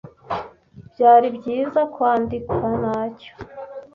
[0.87, 3.31] byari byiza kwandika ntacyo